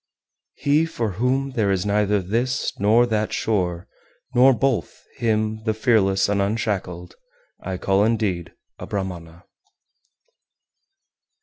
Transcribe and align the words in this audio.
385. 0.63 0.81
He 0.81 0.85
for 0.91 1.11
whom 1.19 1.51
there 1.51 1.69
is 1.69 1.85
neither 1.85 2.23
this 2.23 2.73
nor 2.79 3.05
that 3.05 3.31
shore, 3.31 3.87
nor 4.33 4.51
both, 4.51 5.03
him, 5.17 5.61
the 5.63 5.75
fearless 5.75 6.27
and 6.27 6.41
unshackled, 6.41 7.13
I 7.61 7.77
call 7.77 8.03
indeed 8.03 8.51
a 8.79 8.87
Brahmana. 8.87 9.43